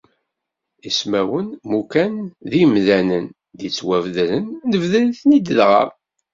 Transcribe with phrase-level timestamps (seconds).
[0.89, 2.13] Ismawen, mukan
[2.49, 3.25] d yimdanen
[3.59, 5.83] d-ittwabedren, nebder-iten-id dɣa.